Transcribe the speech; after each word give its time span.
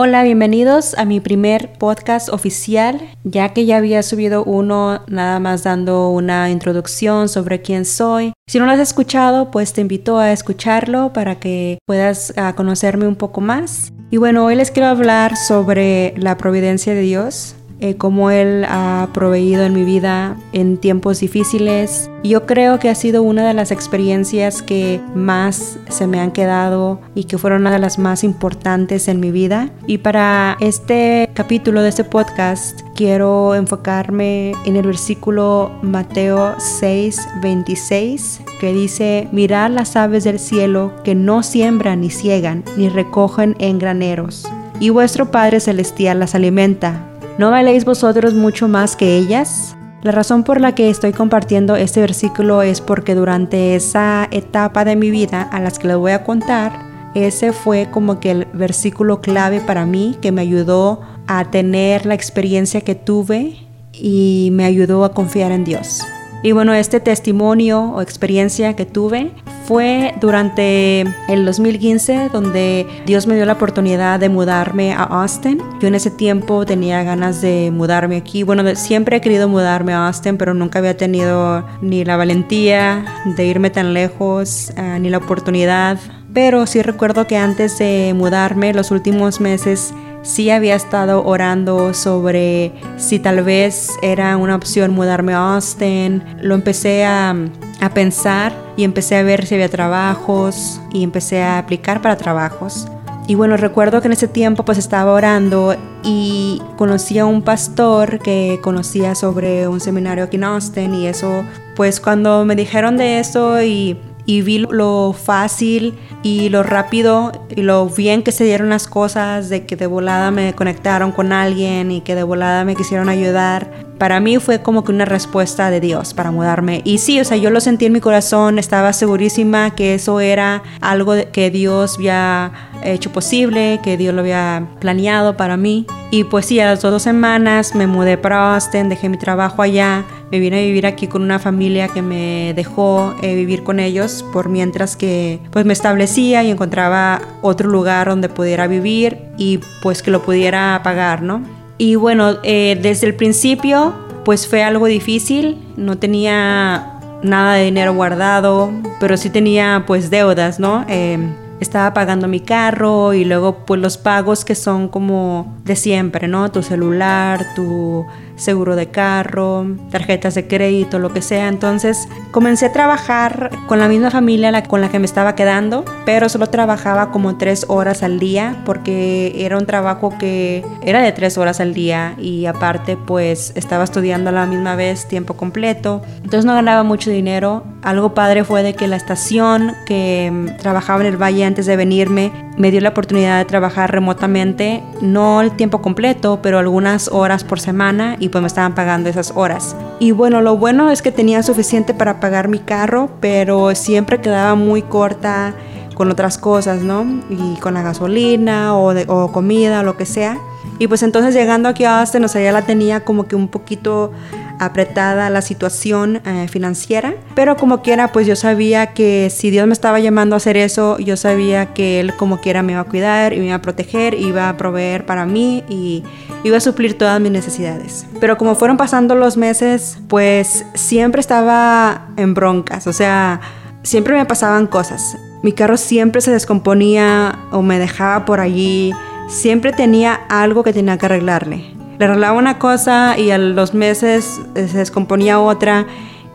Hola, 0.00 0.22
bienvenidos 0.22 0.96
a 0.96 1.04
mi 1.04 1.18
primer 1.18 1.72
podcast 1.72 2.28
oficial, 2.28 3.00
ya 3.24 3.48
que 3.52 3.66
ya 3.66 3.78
había 3.78 4.04
subido 4.04 4.44
uno 4.44 5.02
nada 5.08 5.40
más 5.40 5.64
dando 5.64 6.10
una 6.10 6.50
introducción 6.50 7.28
sobre 7.28 7.62
quién 7.62 7.84
soy. 7.84 8.32
Si 8.46 8.60
no 8.60 8.66
lo 8.66 8.70
has 8.70 8.78
escuchado, 8.78 9.50
pues 9.50 9.72
te 9.72 9.80
invito 9.80 10.20
a 10.20 10.30
escucharlo 10.30 11.12
para 11.12 11.40
que 11.40 11.78
puedas 11.84 12.32
ah, 12.36 12.54
conocerme 12.54 13.08
un 13.08 13.16
poco 13.16 13.40
más. 13.40 13.92
Y 14.08 14.18
bueno, 14.18 14.44
hoy 14.44 14.54
les 14.54 14.70
quiero 14.70 14.88
hablar 14.88 15.36
sobre 15.36 16.14
la 16.16 16.36
providencia 16.36 16.94
de 16.94 17.00
Dios, 17.00 17.56
eh, 17.80 17.96
cómo 17.96 18.30
Él 18.30 18.64
ha 18.68 19.08
proveído 19.12 19.64
en 19.64 19.72
mi 19.72 19.84
vida 19.84 20.36
en 20.52 20.76
tiempos 20.78 21.20
difíciles. 21.20 22.10
Yo 22.24 22.46
creo 22.46 22.78
que 22.78 22.88
ha 22.88 22.94
sido 22.94 23.22
una 23.22 23.46
de 23.46 23.54
las 23.54 23.70
experiencias 23.70 24.62
que 24.62 25.00
más 25.14 25.78
se 25.88 26.06
me 26.06 26.20
han 26.20 26.32
quedado 26.32 27.00
y 27.14 27.24
que 27.24 27.38
fueron 27.38 27.62
una 27.62 27.72
de 27.72 27.78
las 27.78 27.98
más 27.98 28.24
importantes 28.24 29.08
en 29.08 29.20
mi 29.20 29.30
vida. 29.30 29.70
Y 29.86 29.98
para 29.98 30.56
este 30.60 31.30
capítulo 31.34 31.82
de 31.82 31.90
este 31.90 32.04
podcast 32.04 32.80
quiero 32.94 33.54
enfocarme 33.54 34.52
en 34.64 34.76
el 34.76 34.86
versículo 34.86 35.70
Mateo 35.82 36.54
6, 36.58 37.28
26 37.42 38.40
que 38.60 38.72
dice, 38.72 39.28
mirad 39.32 39.70
las 39.70 39.96
aves 39.96 40.24
del 40.24 40.38
cielo 40.38 40.92
que 41.04 41.14
no 41.14 41.42
siembran 41.42 42.00
ni 42.00 42.10
ciegan 42.10 42.64
ni 42.76 42.88
recogen 42.88 43.56
en 43.58 43.78
graneros, 43.78 44.48
y 44.80 44.90
vuestro 44.90 45.30
Padre 45.30 45.60
Celestial 45.60 46.20
las 46.20 46.34
alimenta. 46.34 47.04
¿No 47.38 47.52
valéis 47.52 47.84
vosotros 47.84 48.34
mucho 48.34 48.66
más 48.66 48.96
que 48.96 49.16
ellas? 49.16 49.76
La 50.02 50.10
razón 50.10 50.42
por 50.42 50.60
la 50.60 50.74
que 50.74 50.90
estoy 50.90 51.12
compartiendo 51.12 51.76
este 51.76 52.00
versículo 52.00 52.62
es 52.62 52.80
porque 52.80 53.14
durante 53.14 53.76
esa 53.76 54.26
etapa 54.32 54.84
de 54.84 54.96
mi 54.96 55.12
vida 55.12 55.42
a 55.42 55.60
las 55.60 55.78
que 55.78 55.86
les 55.86 55.96
voy 55.96 56.10
a 56.10 56.24
contar, 56.24 56.72
ese 57.14 57.52
fue 57.52 57.88
como 57.92 58.18
que 58.18 58.32
el 58.32 58.46
versículo 58.54 59.20
clave 59.20 59.60
para 59.60 59.86
mí 59.86 60.16
que 60.20 60.32
me 60.32 60.40
ayudó 60.40 61.00
a 61.28 61.48
tener 61.48 62.06
la 62.06 62.14
experiencia 62.14 62.80
que 62.80 62.96
tuve 62.96 63.54
y 63.92 64.48
me 64.52 64.64
ayudó 64.64 65.04
a 65.04 65.12
confiar 65.12 65.52
en 65.52 65.62
Dios. 65.62 66.04
Y 66.42 66.50
bueno, 66.50 66.74
este 66.74 66.98
testimonio 66.98 67.92
o 67.92 68.02
experiencia 68.02 68.74
que 68.74 68.84
tuve 68.84 69.30
fue 69.68 70.14
durante 70.18 71.02
el 71.28 71.44
2015 71.44 72.30
donde 72.32 72.86
Dios 73.04 73.26
me 73.26 73.34
dio 73.34 73.44
la 73.44 73.52
oportunidad 73.52 74.18
de 74.18 74.30
mudarme 74.30 74.94
a 74.94 75.02
Austin. 75.02 75.60
Yo 75.78 75.88
en 75.88 75.94
ese 75.94 76.10
tiempo 76.10 76.64
tenía 76.64 77.02
ganas 77.02 77.42
de 77.42 77.70
mudarme 77.70 78.16
aquí. 78.16 78.44
Bueno, 78.44 78.64
siempre 78.76 79.18
he 79.18 79.20
querido 79.20 79.46
mudarme 79.46 79.92
a 79.92 80.06
Austin, 80.06 80.38
pero 80.38 80.54
nunca 80.54 80.78
había 80.78 80.96
tenido 80.96 81.66
ni 81.82 82.02
la 82.02 82.16
valentía 82.16 83.04
de 83.36 83.44
irme 83.44 83.68
tan 83.68 83.92
lejos, 83.92 84.72
ah, 84.78 84.98
ni 84.98 85.10
la 85.10 85.18
oportunidad. 85.18 85.98
Pero 86.32 86.64
sí 86.66 86.80
recuerdo 86.80 87.26
que 87.26 87.36
antes 87.36 87.78
de 87.78 88.14
mudarme, 88.16 88.72
los 88.72 88.90
últimos 88.90 89.38
meses, 89.38 89.92
sí 90.22 90.50
había 90.50 90.74
estado 90.74 91.24
orando 91.24 91.94
sobre 91.94 92.72
si 92.96 93.18
tal 93.18 93.42
vez 93.42 93.90
era 94.02 94.36
una 94.36 94.56
opción 94.56 94.92
mudarme 94.92 95.34
a 95.34 95.54
Austin. 95.54 96.22
Lo 96.40 96.54
empecé 96.54 97.04
a, 97.04 97.34
a, 97.80 97.90
pensar 97.90 98.52
y 98.76 98.84
empecé 98.84 99.16
a 99.16 99.22
ver 99.22 99.46
si 99.46 99.54
había 99.54 99.68
trabajos 99.68 100.80
y 100.92 101.02
empecé 101.02 101.42
a 101.42 101.58
aplicar 101.58 102.02
para 102.02 102.16
trabajos. 102.16 102.86
Y 103.26 103.34
bueno, 103.34 103.56
recuerdo 103.58 104.00
que 104.00 104.06
en 104.06 104.12
ese 104.12 104.26
tiempo 104.26 104.64
pues 104.64 104.78
estaba 104.78 105.12
orando 105.12 105.76
y 106.02 106.62
conocí 106.76 107.18
a 107.18 107.26
un 107.26 107.42
pastor 107.42 108.18
que 108.20 108.58
conocía 108.62 109.14
sobre 109.14 109.68
un 109.68 109.80
seminario 109.80 110.24
aquí 110.24 110.36
en 110.36 110.44
Austin 110.44 110.94
y 110.94 111.06
eso 111.06 111.44
pues 111.76 112.00
cuando 112.00 112.44
me 112.46 112.56
dijeron 112.56 112.96
de 112.96 113.18
eso 113.18 113.62
y 113.62 113.98
y 114.28 114.42
vi 114.42 114.58
lo 114.58 115.14
fácil 115.14 115.94
y 116.22 116.48
lo 116.48 116.62
rápido 116.62 117.32
y 117.54 117.62
lo 117.62 117.88
bien 117.88 118.22
que 118.22 118.32
se 118.32 118.44
dieron 118.44 118.68
las 118.68 118.86
cosas, 118.88 119.48
de 119.48 119.66
que 119.66 119.76
de 119.76 119.86
volada 119.86 120.30
me 120.30 120.54
conectaron 120.54 121.12
con 121.12 121.32
alguien 121.32 121.90
y 121.90 122.00
que 122.00 122.14
de 122.14 122.22
volada 122.22 122.64
me 122.64 122.74
quisieron 122.74 123.08
ayudar. 123.08 123.87
Para 123.98 124.20
mí 124.20 124.38
fue 124.38 124.62
como 124.62 124.84
que 124.84 124.92
una 124.92 125.04
respuesta 125.04 125.70
de 125.70 125.80
Dios 125.80 126.14
para 126.14 126.30
mudarme. 126.30 126.82
Y 126.84 126.98
sí, 126.98 127.20
o 127.20 127.24
sea, 127.24 127.36
yo 127.36 127.50
lo 127.50 127.60
sentí 127.60 127.86
en 127.86 127.92
mi 127.92 128.00
corazón, 128.00 128.58
estaba 128.58 128.92
segurísima 128.92 129.74
que 129.74 129.94
eso 129.94 130.20
era 130.20 130.62
algo 130.80 131.14
que 131.32 131.50
Dios 131.50 131.96
había 131.96 132.52
hecho 132.82 133.12
posible, 133.12 133.80
que 133.82 133.96
Dios 133.96 134.14
lo 134.14 134.20
había 134.20 134.68
planeado 134.80 135.36
para 135.36 135.56
mí. 135.56 135.86
Y 136.10 136.24
pues 136.24 136.46
sí, 136.46 136.60
a 136.60 136.66
las 136.66 136.80
dos 136.80 137.02
semanas 137.02 137.74
me 137.74 137.86
mudé 137.86 138.16
para 138.16 138.54
Austin, 138.54 138.88
dejé 138.88 139.08
mi 139.08 139.18
trabajo 139.18 139.62
allá 139.62 140.04
me 140.30 140.38
vine 140.40 140.58
a 140.58 140.62
vivir 140.62 140.86
aquí 140.86 141.06
con 141.06 141.22
una 141.22 141.38
familia 141.38 141.88
que 141.88 142.02
me 142.02 142.52
dejó 142.54 143.14
eh, 143.22 143.34
vivir 143.34 143.62
con 143.62 143.80
ellos 143.80 144.24
por 144.32 144.48
mientras 144.48 144.96
que 144.96 145.40
pues 145.50 145.64
me 145.64 145.72
establecía 145.72 146.42
y 146.42 146.50
encontraba 146.50 147.20
otro 147.42 147.68
lugar 147.68 148.08
donde 148.08 148.28
pudiera 148.28 148.66
vivir 148.66 149.18
y 149.38 149.60
pues 149.82 150.02
que 150.02 150.10
lo 150.10 150.22
pudiera 150.22 150.80
pagar, 150.82 151.22
¿no? 151.22 151.57
Y 151.78 151.94
bueno, 151.94 152.38
eh, 152.42 152.78
desde 152.82 153.06
el 153.06 153.14
principio 153.14 153.94
pues 154.24 154.46
fue 154.46 154.62
algo 154.62 154.86
difícil, 154.86 155.56
no 155.76 155.96
tenía 155.96 156.98
nada 157.22 157.54
de 157.54 157.64
dinero 157.64 157.94
guardado, 157.94 158.70
pero 159.00 159.16
sí 159.16 159.30
tenía 159.30 159.84
pues 159.86 160.10
deudas, 160.10 160.60
¿no? 160.60 160.84
Em, 160.88 161.32
estaba 161.60 161.92
pagando 161.94 162.28
mi 162.28 162.40
carro 162.40 163.14
y 163.14 163.24
luego 163.24 163.64
pues 163.66 163.80
los 163.80 163.98
pagos 163.98 164.44
que 164.44 164.54
son 164.54 164.88
como 164.88 165.56
de 165.64 165.76
siempre, 165.76 166.28
¿no? 166.28 166.50
Tu 166.50 166.62
celular, 166.62 167.44
tu 167.54 168.06
seguro 168.36 168.76
de 168.76 168.86
carro, 168.86 169.66
tarjetas 169.90 170.34
de 170.34 170.46
crédito, 170.46 170.98
lo 170.98 171.12
que 171.12 171.22
sea. 171.22 171.48
Entonces 171.48 172.08
comencé 172.30 172.66
a 172.66 172.72
trabajar 172.72 173.50
con 173.66 173.78
la 173.78 173.88
misma 173.88 174.10
familia 174.10 174.62
con 174.62 174.80
la 174.80 174.88
que 174.88 174.98
me 174.98 175.04
estaba 175.04 175.34
quedando, 175.34 175.84
pero 176.06 176.28
solo 176.28 176.46
trabajaba 176.46 177.10
como 177.10 177.36
tres 177.36 177.66
horas 177.68 178.02
al 178.02 178.18
día 178.18 178.62
porque 178.64 179.44
era 179.44 179.58
un 179.58 179.66
trabajo 179.66 180.14
que 180.18 180.64
era 180.82 181.02
de 181.02 181.12
tres 181.12 181.36
horas 181.38 181.60
al 181.60 181.74
día 181.74 182.14
y 182.18 182.46
aparte 182.46 182.96
pues 182.96 183.52
estaba 183.56 183.84
estudiando 183.84 184.30
a 184.30 184.32
la 184.32 184.46
misma 184.46 184.76
vez 184.76 185.06
tiempo 185.06 185.34
completo. 185.34 186.02
Entonces 186.16 186.44
no 186.44 186.54
ganaba 186.54 186.82
mucho 186.82 187.10
dinero. 187.10 187.64
Algo 187.88 188.12
padre 188.12 188.44
fue 188.44 188.62
de 188.62 188.74
que 188.74 188.86
la 188.86 188.96
estación 188.96 189.74
que 189.86 190.30
mm, 190.30 190.58
trabajaba 190.58 191.00
en 191.00 191.06
el 191.06 191.16
valle 191.16 191.46
antes 191.46 191.64
de 191.64 191.74
venirme 191.74 192.30
me 192.58 192.70
dio 192.70 192.82
la 192.82 192.90
oportunidad 192.90 193.38
de 193.38 193.46
trabajar 193.46 193.90
remotamente, 193.90 194.82
no 195.00 195.40
el 195.40 195.52
tiempo 195.52 195.80
completo, 195.80 196.40
pero 196.42 196.58
algunas 196.58 197.08
horas 197.08 197.44
por 197.44 197.60
semana 197.60 198.16
y 198.18 198.28
pues 198.28 198.42
me 198.42 198.46
estaban 198.46 198.74
pagando 198.74 199.08
esas 199.08 199.32
horas. 199.34 199.74
Y 200.00 200.10
bueno, 200.10 200.42
lo 200.42 200.58
bueno 200.58 200.90
es 200.90 201.00
que 201.00 201.12
tenía 201.12 201.42
suficiente 201.42 201.94
para 201.94 202.20
pagar 202.20 202.48
mi 202.48 202.58
carro, 202.58 203.08
pero 203.20 203.74
siempre 203.74 204.20
quedaba 204.20 204.54
muy 204.54 204.82
corta 204.82 205.54
con 205.94 206.10
otras 206.10 206.36
cosas, 206.36 206.82
¿no? 206.82 207.06
Y 207.30 207.56
con 207.58 207.72
la 207.72 207.80
gasolina 207.80 208.76
o, 208.76 208.92
de, 208.92 209.06
comida 209.06 209.80
o 209.80 209.82
lo 209.82 209.96
que 209.96 210.04
sea. 210.04 210.36
Y 210.78 210.88
pues 210.88 211.02
entonces 211.02 211.32
llegando 211.32 211.70
aquí 211.70 211.84
a 211.84 212.00
Austin, 212.00 212.22
o 212.22 212.28
sea, 212.28 212.42
ya 212.42 212.52
la 212.52 212.66
tenía 212.66 213.00
como 213.00 213.26
que 213.26 213.34
un 213.34 213.48
poquito 213.48 214.12
apretada 214.58 215.30
la 215.30 215.42
situación 215.42 216.20
eh, 216.24 216.48
financiera, 216.48 217.14
pero 217.34 217.56
como 217.56 217.82
quiera, 217.82 218.12
pues 218.12 218.26
yo 218.26 218.36
sabía 218.36 218.88
que 218.88 219.30
si 219.30 219.50
Dios 219.50 219.66
me 219.66 219.72
estaba 219.72 220.00
llamando 220.00 220.34
a 220.34 220.38
hacer 220.38 220.56
eso, 220.56 220.98
yo 220.98 221.16
sabía 221.16 221.72
que 221.74 222.00
Él 222.00 222.14
como 222.16 222.40
quiera 222.40 222.62
me 222.62 222.72
iba 222.72 222.80
a 222.80 222.84
cuidar 222.84 223.32
y 223.32 223.38
me 223.38 223.46
iba 223.46 223.54
a 223.54 223.62
proteger, 223.62 224.14
iba 224.14 224.48
a 224.48 224.56
proveer 224.56 225.06
para 225.06 225.26
mí 225.26 225.64
y 225.68 226.02
iba 226.44 226.56
a 226.56 226.60
suplir 226.60 226.96
todas 226.98 227.20
mis 227.20 227.32
necesidades. 227.32 228.06
Pero 228.20 228.36
como 228.36 228.54
fueron 228.54 228.76
pasando 228.76 229.14
los 229.14 229.36
meses, 229.36 229.98
pues 230.08 230.64
siempre 230.74 231.20
estaba 231.20 232.08
en 232.16 232.34
broncas, 232.34 232.86
o 232.86 232.92
sea, 232.92 233.40
siempre 233.82 234.14
me 234.14 234.26
pasaban 234.26 234.66
cosas. 234.66 235.16
Mi 235.42 235.52
carro 235.52 235.76
siempre 235.76 236.20
se 236.20 236.32
descomponía 236.32 237.38
o 237.52 237.62
me 237.62 237.78
dejaba 237.78 238.24
por 238.24 238.40
allí. 238.40 238.92
Siempre 239.28 239.72
tenía 239.72 240.14
algo 240.28 240.64
que 240.64 240.72
tenía 240.72 240.98
que 240.98 241.06
arreglarle 241.06 241.77
le 241.98 242.04
arreglaba 242.04 242.38
una 242.38 242.58
cosa 242.58 243.18
y 243.18 243.30
a 243.30 243.38
los 243.38 243.74
meses 243.74 244.40
eh, 244.54 244.68
se 244.68 244.78
descomponía 244.78 245.40
otra 245.40 245.86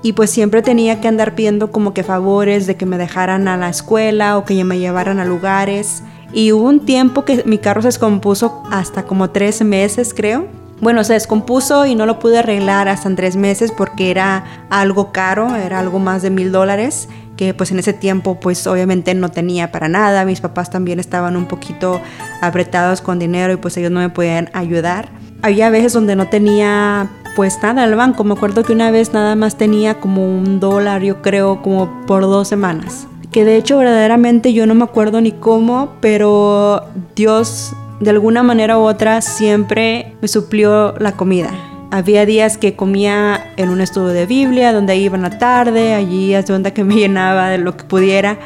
y 0.02 0.14
pues 0.14 0.30
siempre 0.30 0.62
tenía 0.62 1.00
que 1.00 1.08
andar 1.08 1.36
pidiendo 1.36 1.72
como 1.72 1.94
que 1.94 2.04
favores 2.04 2.68
de 2.68 2.76
que 2.76 2.86
me 2.86 2.98
dejaran 2.98 3.48
a 3.48 3.56
la 3.56 3.70
escuela 3.70 4.38
o 4.38 4.44
que 4.44 4.62
me 4.66 4.78
llevaran 4.78 5.20
a 5.20 5.26
lugares. 5.26 6.04
Y 6.34 6.52
hubo 6.52 6.68
un 6.68 6.82
tiempo 6.82 7.24
que 7.24 7.44
mi 7.46 7.58
carro 7.58 7.82
se 7.82 7.88
descompuso 7.88 8.64
hasta 8.70 9.04
como 9.04 9.30
tres 9.30 9.64
meses 9.64 10.14
creo. 10.14 10.48
Bueno, 10.82 11.06
se 11.06 11.14
descompuso 11.14 11.86
y 11.86 11.96
no 11.96 12.06
lo 12.06 12.20
pude 12.20 12.40
arreglar 12.40 12.90
hasta 12.90 13.08
en 13.08 13.16
tres 13.16 13.38
meses 13.38 13.72
porque 13.72 14.12
era 14.12 14.44
algo 14.70 15.14
caro, 15.14 15.56
era 15.56 15.80
algo 15.80 16.00
más 16.00 16.22
de 16.22 16.30
mil 16.30 16.52
dólares 16.52 17.08
que 17.38 17.54
pues 17.54 17.72
en 17.72 17.80
ese 17.80 17.94
tiempo 17.94 18.40
pues 18.40 18.68
obviamente 18.68 19.14
no 19.14 19.30
tenía 19.30 19.72
para 19.72 19.88
nada. 19.88 20.26
Mis 20.26 20.42
papás 20.42 20.70
también 20.70 21.00
estaban 21.00 21.38
un 21.38 21.46
poquito 21.46 22.02
apretados 22.42 23.00
con 23.00 23.18
dinero 23.20 23.54
y 23.54 23.56
pues 23.56 23.78
ellos 23.78 23.92
no 23.92 24.02
me 24.02 24.10
podían 24.10 24.50
ayudar 24.52 25.23
había 25.44 25.70
veces 25.70 25.94
donde 25.94 26.16
no 26.16 26.28
tenía 26.30 27.10
pues 27.36 27.62
nada 27.62 27.84
al 27.84 27.96
banco. 27.96 28.24
Me 28.24 28.34
acuerdo 28.34 28.64
que 28.64 28.74
una 28.74 28.90
vez 28.90 29.14
nada 29.14 29.36
más 29.36 29.58
tenía 29.58 30.00
como 30.00 30.26
un 30.26 30.60
dólar, 30.60 31.04
yo 31.04 31.22
creo, 31.22 31.62
como 31.62 32.06
por 32.08 32.24
dos 32.24 32.48
semanas. 32.48 33.08
Que 33.32 33.46
de 33.46 33.58
hecho 33.58 33.78
verdaderamente 33.78 34.54
yo 34.54 34.66
no 34.66 34.74
me 34.74 34.84
acuerdo 34.84 35.20
ni 35.20 35.32
cómo, 35.32 35.94
pero 36.00 36.84
Dios 37.16 37.76
de 38.00 38.10
alguna 38.10 38.42
manera 38.42 38.78
u 38.78 38.82
otra 38.82 39.22
siempre 39.22 40.16
me 40.22 40.28
suplió 40.28 40.94
la 41.00 41.12
comida. 41.14 41.52
Había 41.92 42.26
días 42.26 42.58
que 42.58 42.76
comía 42.76 43.54
en 43.58 43.70
un 43.70 43.82
estudio 43.82 44.08
de 44.08 44.26
Biblia, 44.26 44.74
donde 44.74 44.96
iba 44.96 45.16
en 45.16 45.24
la 45.24 45.38
tarde, 45.38 45.94
allí 45.94 46.34
hasta 46.34 46.54
donde 46.54 46.74
que 46.74 46.84
me 46.84 46.96
llenaba 47.00 47.50
de 47.50 47.58
lo 47.58 47.76
que 47.76 47.84
pudiera. 47.84 48.38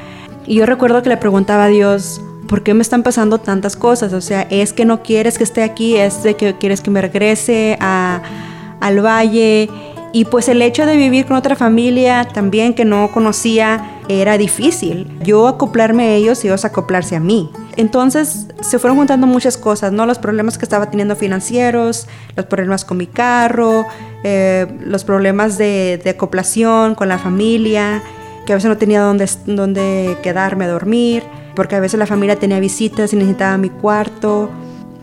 Y 0.47 0.55
yo 0.55 0.65
recuerdo 0.65 1.03
que 1.03 1.09
le 1.09 1.17
preguntaba 1.17 1.65
a 1.65 1.67
Dios, 1.67 2.21
¿por 2.47 2.63
qué 2.63 2.73
me 2.73 2.81
están 2.81 3.03
pasando 3.03 3.39
tantas 3.39 3.75
cosas? 3.75 4.13
O 4.13 4.21
sea, 4.21 4.43
es 4.49 4.73
que 4.73 4.85
no 4.85 5.03
quieres 5.03 5.37
que 5.37 5.43
esté 5.43 5.63
aquí, 5.63 5.97
es 5.97 6.23
de 6.23 6.35
que 6.35 6.57
quieres 6.57 6.81
que 6.81 6.89
me 6.89 7.01
regrese 7.01 7.77
a, 7.79 8.21
al 8.79 9.05
valle. 9.05 9.69
Y 10.13 10.25
pues 10.25 10.47
el 10.47 10.61
hecho 10.61 10.85
de 10.85 10.95
vivir 10.95 11.25
con 11.25 11.35
otra 11.35 11.55
familia 11.55 12.25
también 12.33 12.73
que 12.73 12.85
no 12.85 13.11
conocía 13.11 13.99
era 14.07 14.37
difícil. 14.37 15.19
Yo 15.21 15.47
acoplarme 15.47 16.03
a 16.05 16.13
ellos 16.15 16.43
y 16.43 16.47
ellos 16.47 16.63
acoplarse 16.63 17.15
a 17.15 17.19
mí. 17.19 17.51
Entonces 17.75 18.47
se 18.61 18.79
fueron 18.79 18.97
juntando 18.97 19.27
muchas 19.27 19.57
cosas, 19.57 19.91
¿no? 19.91 20.05
Los 20.05 20.17
problemas 20.17 20.57
que 20.57 20.65
estaba 20.65 20.89
teniendo 20.89 21.15
financieros, 21.15 22.07
los 22.35 22.45
problemas 22.45 22.85
con 22.85 22.97
mi 22.97 23.05
carro, 23.05 23.85
eh, 24.23 24.65
los 24.79 25.03
problemas 25.03 25.57
de, 25.57 25.99
de, 26.03 26.09
acoplación 26.11 26.95
con 26.95 27.09
la 27.09 27.19
familia, 27.19 28.01
que 28.45 28.53
a 28.53 28.55
veces 28.55 28.69
no 28.69 28.77
tenía 28.77 29.01
dónde, 29.01 29.29
dónde 29.45 30.17
quedarme 30.23 30.65
a 30.65 30.69
dormir, 30.69 31.23
porque 31.57 31.75
a 31.75 31.79
veces 31.79 31.97
la 31.99 32.05
familia 32.05 32.35
tenía 32.35 32.59
visitas 32.59 33.11
y 33.11 33.15
necesitaba 33.15 33.57
mi 33.57 33.69
cuarto. 33.69 34.51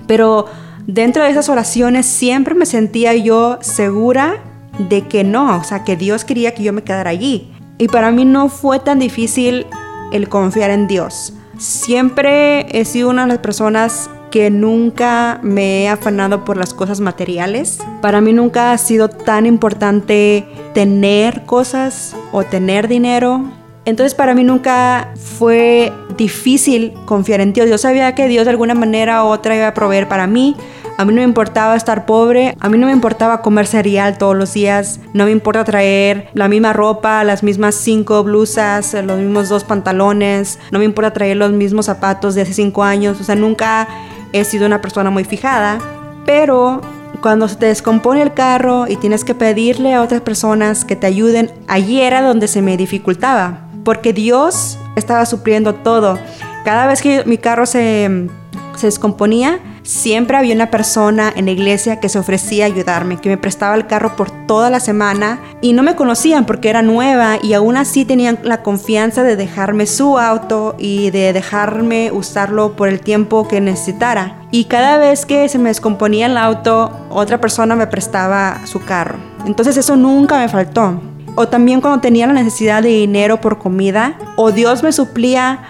Pero 0.06 0.47
dentro 0.87 1.25
de 1.25 1.31
esas 1.31 1.49
oraciones 1.49 2.06
siempre 2.06 2.55
me 2.55 2.65
sentía 2.65 3.12
yo 3.12 3.59
segura 3.61 4.37
de 4.79 5.09
que 5.09 5.25
no, 5.25 5.59
o 5.59 5.65
sea, 5.65 5.83
que 5.83 5.97
Dios 5.97 6.25
quería 6.25 6.55
que 6.55 6.62
yo 6.62 6.73
me 6.73 6.85
quedara 6.85 7.11
allí. 7.11 7.53
Y 7.77 7.89
para 7.89 8.12
mí 8.12 8.25
no 8.25 8.49
fue 8.49 8.79
tan 8.79 9.01
difícil 9.01 9.67
el 10.12 10.29
confiar 10.29 10.71
en 10.71 10.87
Dios. 10.87 11.35
Siempre 11.59 12.67
he 12.71 12.85
sido 12.85 13.11
una 13.11 13.23
de 13.23 13.29
las 13.29 13.39
personas 13.39 14.09
que 14.31 14.49
nunca 14.51 15.41
me 15.43 15.83
he 15.83 15.89
afanado 15.89 16.45
por 16.45 16.56
las 16.56 16.73
cosas 16.73 17.01
materiales. 17.01 17.81
Para 18.01 18.21
mí 18.21 18.33
nunca 18.33 18.71
ha 18.71 18.79
sido 18.79 19.09
tan 19.09 19.45
importante 19.45 20.47
tener 20.73 21.47
cosas 21.47 22.15
o 22.31 22.45
tener 22.45 22.87
dinero. 22.87 23.43
Entonces 23.85 24.15
para 24.15 24.35
mí 24.35 24.45
nunca 24.45 25.13
fue 25.17 25.93
difícil 26.17 26.95
confiar 27.05 27.41
en 27.41 27.53
Dios. 27.53 27.69
Yo 27.69 27.79
sabía 27.79 28.15
que 28.15 28.29
Dios 28.29 28.45
de 28.45 28.51
alguna 28.51 28.75
manera 28.75 29.25
u 29.25 29.29
otra 29.29 29.57
iba 29.57 29.69
a 29.69 29.75
proveer 29.75 30.09
para 30.09 30.27
mí, 30.27 30.57
a 30.97 31.05
mí 31.05 31.13
no 31.13 31.21
me 31.21 31.25
importaba 31.25 31.75
estar 31.75 32.07
pobre, 32.07 32.55
a 32.61 32.69
mí 32.69 32.79
no 32.79 32.87
me 32.87 32.93
importaba 32.93 33.43
comer 33.43 33.67
cereal 33.67 34.17
todos 34.17 34.37
los 34.37 34.55
días, 34.55 35.01
no 35.13 35.25
me 35.25 35.33
importa 35.33 35.65
traer 35.65 36.29
la 36.35 36.47
misma 36.47 36.73
ropa, 36.73 37.25
las 37.25 37.43
mismas 37.43 37.75
cinco 37.75 38.23
blusas, 38.23 38.95
los 38.95 39.19
mismos 39.19 39.49
dos 39.49 39.65
pantalones, 39.65 40.61
no 40.71 40.79
me 40.79 40.85
importa 40.85 41.13
traer 41.13 41.37
los 41.37 41.51
mismos 41.51 41.87
zapatos 41.87 42.37
de 42.37 42.43
hace 42.43 42.55
cinco 42.55 42.85
años, 42.85 43.21
o 43.21 43.25
sea, 43.25 43.35
nunca 43.35 43.89
he 44.33 44.45
sido 44.45 44.67
una 44.67 44.81
persona 44.81 45.11
muy 45.11 45.25
fijada, 45.25 45.79
pero 46.25 46.81
cuando 47.21 47.49
se 47.49 47.57
te 47.57 47.67
descompone 47.67 48.23
el 48.23 48.33
carro 48.33 48.87
y 48.87 48.97
tienes 48.97 49.25
que 49.25 49.35
pedirle 49.35 49.95
a 49.95 50.03
otras 50.03 50.21
personas 50.21 50.85
que 50.85 50.95
te 50.95 51.09
ayuden, 51.09 51.51
allí 51.67 52.03
era 52.03 52.23
donde 52.23 52.47
se 52.47 52.63
me 52.63 52.77
dificultaba, 52.77 53.64
porque 53.85 54.13
Dios 54.13 54.79
estaba 54.97 55.27
supliendo 55.27 55.75
todo. 55.75 56.19
Cada 56.65 56.87
vez 56.87 57.03
que 57.03 57.25
mi 57.25 57.39
carro 57.39 57.67
se, 57.67 58.29
se 58.77 58.87
descomponía, 58.87 59.61
Siempre 59.85 60.39
había 60.39 60.55
una 60.55 60.71
persona 60.71 61.31
en 61.37 61.45
la 61.45 61.51
iglesia 61.51 62.01
que 62.01 62.09
se 62.09 62.19
ofrecía 62.19 62.65
a 62.65 62.69
ayudarme, 62.69 63.19
que 63.19 63.29
me 63.29 63.37
prestaba 63.37 63.75
el 63.75 63.87
carro 63.87 64.17
por 64.17 64.31
toda 64.47 64.71
la 64.71 64.81
semana 64.81 65.41
y 65.61 65.75
no 65.75 65.83
me 65.83 65.95
conocían 65.95 66.47
porque 66.47 66.71
era 66.71 66.81
nueva 66.81 67.37
y 67.43 67.53
aún 67.53 67.77
así 67.77 68.07
tenían 68.07 68.39
la 68.45 68.63
confianza 68.63 69.23
de 69.23 69.37
dejarme 69.37 69.87
su 69.87 70.19
auto 70.19 70.75
y 70.79 71.11
de 71.11 71.35
dejarme 71.35 72.13
usarlo 72.13 72.77
por 72.77 72.89
el 72.89 73.01
tiempo 73.01 73.47
que 73.47 73.61
necesitara. 73.61 74.41
Y 74.51 74.65
cada 74.65 74.97
vez 74.97 75.27
que 75.27 75.51
se 75.51 75.59
me 75.59 75.69
descomponía 75.69 76.27
el 76.27 76.39
auto, 76.39 76.91
otra 77.11 77.39
persona 77.39 77.77
me 77.77 77.87
prestaba 77.87 78.63
su 78.65 78.83
carro. 78.83 79.19
Entonces 79.45 79.77
eso 79.77 79.97
nunca 79.97 80.39
me 80.39 80.49
faltó. 80.49 80.99
O 81.37 81.49
también 81.49 81.81
cuando 81.81 82.01
tenía 82.01 82.27
la 82.27 82.33
necesidad 82.33 82.83
de 82.83 82.91
dinero 82.91 83.41
por 83.41 83.59
comida, 83.59 84.19
o 84.37 84.53
Dios 84.53 84.83
me 84.83 84.93
suplía 84.93 85.61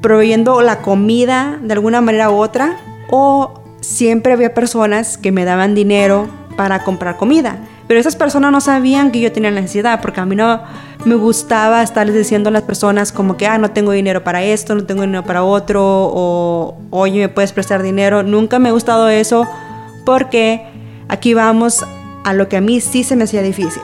proveyendo 0.00 0.60
la 0.60 0.82
comida 0.82 1.58
de 1.62 1.72
alguna 1.72 2.02
manera 2.02 2.30
u 2.30 2.36
otra, 2.36 2.76
o 3.10 3.62
siempre 3.80 4.34
había 4.34 4.52
personas 4.52 5.16
que 5.16 5.32
me 5.32 5.44
daban 5.44 5.74
dinero 5.74 6.28
para 6.56 6.84
comprar 6.84 7.16
comida. 7.16 7.58
Pero 7.86 8.00
esas 8.00 8.16
personas 8.16 8.52
no 8.52 8.60
sabían 8.60 9.10
que 9.10 9.20
yo 9.20 9.32
tenía 9.32 9.50
necesidad, 9.50 10.00
porque 10.00 10.20
a 10.20 10.26
mí 10.26 10.36
no 10.36 10.60
me 11.04 11.14
gustaba 11.14 11.82
estarles 11.82 12.14
diciendo 12.14 12.48
a 12.48 12.52
las 12.52 12.62
personas 12.62 13.12
como 13.12 13.36
que, 13.36 13.46
ah, 13.46 13.58
no 13.58 13.70
tengo 13.70 13.92
dinero 13.92 14.24
para 14.24 14.42
esto, 14.42 14.74
no 14.74 14.84
tengo 14.84 15.02
dinero 15.02 15.22
para 15.24 15.42
otro, 15.42 15.82
o 15.82 16.76
oye, 16.90 17.20
¿me 17.20 17.28
puedes 17.28 17.52
prestar 17.52 17.82
dinero? 17.82 18.22
Nunca 18.22 18.58
me 18.58 18.70
ha 18.70 18.72
gustado 18.72 19.08
eso, 19.08 19.46
porque 20.04 20.66
aquí 21.08 21.34
vamos 21.34 21.84
a 22.24 22.32
lo 22.32 22.48
que 22.48 22.56
a 22.56 22.60
mí 22.60 22.80
sí 22.80 23.04
se 23.04 23.16
me 23.16 23.24
hacía 23.24 23.42
difícil. 23.42 23.82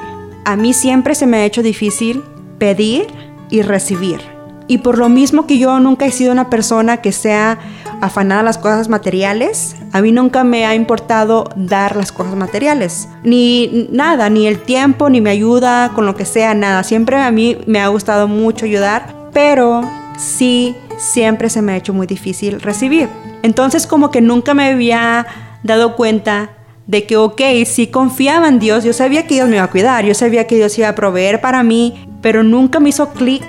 A 0.50 0.56
mí 0.56 0.72
siempre 0.72 1.14
se 1.14 1.28
me 1.28 1.36
ha 1.36 1.44
hecho 1.44 1.62
difícil 1.62 2.24
pedir 2.58 3.06
y 3.50 3.62
recibir. 3.62 4.20
Y 4.66 4.78
por 4.78 4.98
lo 4.98 5.08
mismo 5.08 5.46
que 5.46 5.60
yo 5.60 5.78
nunca 5.78 6.06
he 6.06 6.10
sido 6.10 6.32
una 6.32 6.50
persona 6.50 6.96
que 6.96 7.12
sea 7.12 7.60
afanada 8.00 8.42
las 8.42 8.58
cosas 8.58 8.88
materiales, 8.88 9.76
a 9.92 10.00
mí 10.00 10.10
nunca 10.10 10.42
me 10.42 10.66
ha 10.66 10.74
importado 10.74 11.48
dar 11.54 11.94
las 11.94 12.10
cosas 12.10 12.34
materiales. 12.34 13.08
Ni 13.22 13.86
nada, 13.92 14.28
ni 14.28 14.48
el 14.48 14.58
tiempo, 14.58 15.08
ni 15.08 15.20
me 15.20 15.30
ayuda 15.30 15.92
con 15.94 16.04
lo 16.04 16.16
que 16.16 16.24
sea, 16.24 16.52
nada. 16.52 16.82
Siempre 16.82 17.16
a 17.18 17.30
mí 17.30 17.56
me 17.68 17.78
ha 17.78 17.86
gustado 17.86 18.26
mucho 18.26 18.64
ayudar, 18.66 19.30
pero 19.32 19.88
sí, 20.18 20.74
siempre 20.98 21.48
se 21.48 21.62
me 21.62 21.74
ha 21.74 21.76
hecho 21.76 21.94
muy 21.94 22.08
difícil 22.08 22.60
recibir. 22.60 23.08
Entonces 23.44 23.86
como 23.86 24.10
que 24.10 24.20
nunca 24.20 24.52
me 24.54 24.64
había 24.64 25.28
dado 25.62 25.94
cuenta 25.94 26.50
de 26.90 27.06
que, 27.06 27.16
ok, 27.16 27.40
sí 27.64 27.86
confiaba 27.86 28.48
en 28.48 28.58
Dios, 28.58 28.82
yo 28.82 28.92
sabía 28.92 29.26
que 29.26 29.36
Dios 29.36 29.48
me 29.48 29.56
iba 29.56 29.64
a 29.64 29.70
cuidar, 29.70 30.04
yo 30.04 30.14
sabía 30.14 30.48
que 30.48 30.56
Dios 30.56 30.76
iba 30.76 30.88
a 30.88 30.94
proveer 30.96 31.40
para 31.40 31.62
mí, 31.62 32.06
pero 32.20 32.42
nunca 32.42 32.80
me 32.80 32.88
hizo 32.88 33.10
clic 33.10 33.44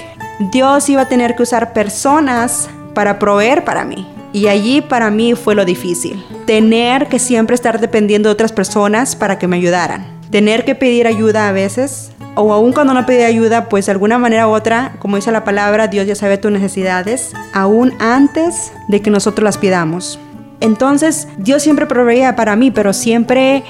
Dios 0.50 0.90
iba 0.90 1.04
a 1.04 1.08
tener 1.08 1.36
que 1.36 1.44
usar 1.44 1.72
personas 1.72 2.68
para 2.96 3.20
proveer 3.20 3.64
para 3.64 3.86
mí. 3.86 4.08
Y 4.34 4.48
allí 4.48 4.82
para 4.82 5.12
mí 5.12 5.36
fue 5.36 5.54
lo 5.54 5.66
difícil. 5.66 6.24
Tener 6.48 7.08
que 7.08 7.20
siempre 7.20 7.54
estar 7.54 7.80
dependiendo 7.80 8.30
de 8.30 8.34
otras 8.34 8.52
personas 8.52 9.16
para 9.16 9.38
que 9.38 9.48
me 9.48 9.58
ayudaran. 9.58 10.20
Tener 10.32 10.66
que 10.66 10.74
pedir 10.74 11.06
ayuda 11.06 11.48
a 11.48 11.52
veces. 11.52 12.12
O 12.36 12.54
aún 12.54 12.72
cuando 12.74 12.94
no 12.94 13.06
pedí 13.06 13.24
ayuda, 13.24 13.70
pues 13.70 13.86
de 13.86 13.92
alguna 13.92 14.18
manera 14.18 14.48
u 14.48 14.52
otra, 14.52 14.96
como 15.00 15.18
dice 15.18 15.32
la 15.32 15.44
palabra, 15.44 15.88
Dios 15.88 16.08
ya 16.08 16.16
sabe 16.16 16.38
tus 16.38 16.52
necesidades, 16.52 17.34
aún 17.54 17.94
antes 18.00 18.72
de 18.88 19.02
que 19.02 19.12
nosotros 19.12 19.44
las 19.44 19.58
pidamos. 19.58 20.18
Entonces, 20.62 21.28
Dios 21.38 21.63
siempre 21.63 21.86
proveía 21.86 22.36
para 22.36 22.56
mí, 22.56 22.72
pero 22.72 22.94
siempre 22.94 23.63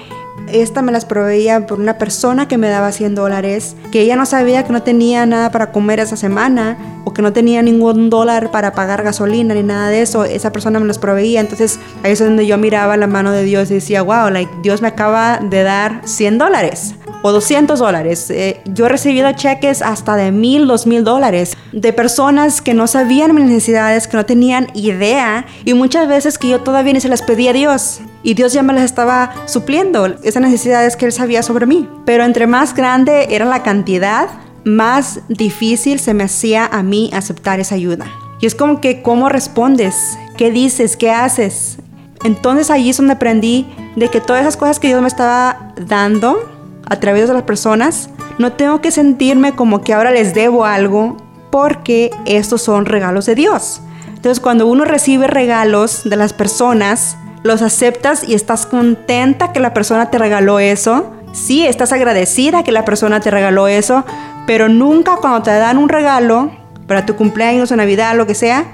esta 0.48 0.82
me 0.82 0.92
las 0.92 1.06
proveía 1.06 1.66
por 1.66 1.80
una 1.80 1.98
persona 1.98 2.48
que 2.48 2.58
me 2.58 2.70
daba 2.70 2.92
100 2.92 3.16
dólares, 3.16 3.76
que 3.92 4.02
ella 4.02 4.16
no 4.16 4.26
sabía 4.26 4.64
que 4.64 4.74
no 4.74 4.84
tenía 4.84 5.26
nada 5.26 5.52
para 5.52 5.72
comer 5.72 6.00
esa 6.00 6.16
semana 6.16 6.78
o 7.06 7.14
que 7.14 7.22
no 7.22 7.34
tenía 7.34 7.62
ningún 7.62 8.10
dólar 8.10 8.52
para 8.52 8.74
pagar 8.74 9.04
gasolina 9.04 9.54
ni 9.54 9.64
nada 9.64 9.90
de 9.90 10.02
eso. 10.02 10.26
Esa 10.26 10.52
persona 10.52 10.80
me 10.80 10.88
las 10.88 11.00
proveía. 11.00 11.40
Entonces 11.40 11.80
ahí 12.04 12.12
es 12.12 12.20
donde 12.20 12.46
yo 12.46 12.58
miraba 12.58 12.98
la 12.98 13.08
mano 13.08 13.32
de 13.32 13.44
Dios 13.44 13.72
y 13.72 13.76
decía, 13.76 14.02
wow, 14.02 14.30
like, 14.30 14.52
Dios 14.62 14.82
me 14.82 14.90
acaba 14.90 15.40
de 15.40 15.64
dar 15.64 16.02
100 16.06 16.38
dólares 16.38 16.96
o 17.22 17.32
200 17.32 17.80
dólares. 17.80 18.30
Eh, 18.30 18.62
yo 18.66 18.86
he 18.86 18.90
recibido 18.90 19.32
cheques 19.34 19.82
hasta 19.82 20.16
de 20.16 20.32
mil, 20.32 20.68
dos 20.68 20.88
mil 20.88 21.04
dólares 21.04 21.56
de 21.72 21.94
personas 21.94 22.62
que 22.62 22.74
no 22.74 22.88
sabían 22.88 23.34
mis 23.36 23.46
necesidades, 23.46 24.08
que 24.08 24.18
no 24.18 24.26
tenían 24.26 24.68
idea 24.74 25.46
y 25.66 25.74
muchas 25.74 26.08
veces 26.08 26.38
que 26.38 26.50
yo 26.50 26.62
todavía 26.62 26.94
ni 26.94 27.02
se 27.02 27.10
las 27.10 27.22
pedía 27.22 27.52
a 27.52 27.54
Dios 27.54 28.02
y 28.24 28.34
Dios 28.34 28.54
ya 28.54 28.64
me 28.64 28.74
las 28.74 28.84
estaba 28.84 29.32
supliendo, 29.46 30.06
esas 30.24 30.42
necesidades 30.42 30.96
que 30.96 31.06
Él 31.06 31.12
sabía 31.12 31.44
sobre 31.44 31.66
mí. 31.66 31.90
Pero 32.06 32.24
entre 32.24 32.48
más 32.48 32.76
grande 32.76 33.28
era 33.30 33.46
la 33.46 33.64
cantidad, 33.64 34.30
más 34.64 35.22
difícil 35.28 36.00
se 36.00 36.14
me 36.14 36.24
hacía 36.24 36.66
a 36.66 36.84
mí 36.84 37.10
aceptar 37.14 37.60
esa 37.60 37.76
ayuda. 37.76 38.06
Y 38.40 38.46
es 38.46 38.56
como 38.56 38.82
que, 38.82 39.02
¿cómo 39.02 39.30
respondes? 39.30 40.18
¿Qué 40.38 40.52
dices? 40.52 40.98
¿Qué 40.98 41.12
haces? 41.12 41.78
Entonces 42.24 42.70
allí 42.70 42.90
es 42.90 42.98
donde 42.98 43.14
aprendí 43.14 43.68
de 43.96 44.10
que 44.10 44.22
todas 44.22 44.42
esas 44.42 44.58
cosas 44.58 44.80
que 44.80 44.88
Dios 44.88 45.02
me 45.02 45.08
estaba 45.08 45.74
dando 45.88 46.50
a 46.86 47.00
través 47.00 47.28
de 47.28 47.34
las 47.34 47.44
personas, 47.44 48.10
no 48.38 48.54
tengo 48.54 48.82
que 48.82 48.92
sentirme 48.92 49.54
como 49.54 49.82
que 49.82 49.94
ahora 49.94 50.12
les 50.12 50.34
debo 50.34 50.66
algo 50.66 51.18
porque 51.52 52.12
estos 52.26 52.62
son 52.62 52.86
regalos 52.86 53.26
de 53.26 53.36
Dios. 53.36 53.82
Entonces 54.08 54.40
cuando 54.40 54.68
uno 54.68 54.86
recibe 54.86 55.28
regalos 55.28 56.02
de 56.04 56.16
las 56.16 56.34
personas, 56.34 57.18
los 57.44 57.62
aceptas 57.62 58.28
y 58.28 58.34
estás 58.34 58.66
contenta 58.66 59.52
que 59.52 59.60
la 59.60 59.74
persona 59.74 60.10
te 60.10 60.18
regaló 60.18 60.60
eso. 60.60 61.12
Sí, 61.34 61.66
estás 61.66 61.92
agradecida 61.92 62.64
que 62.64 62.72
la 62.72 62.86
persona 62.86 63.20
te 63.20 63.32
regaló 63.32 63.68
eso, 63.68 64.06
pero 64.46 64.70
nunca 64.70 65.18
cuando 65.18 65.42
te 65.44 65.52
dan 65.52 65.78
un 65.78 65.90
regalo 65.90 66.52
para 66.88 67.06
tu 67.06 67.16
cumpleaños 67.16 67.72
o 67.72 67.76
Navidad, 67.76 68.16
lo 68.16 68.28
que 68.28 68.36
sea, 68.36 68.66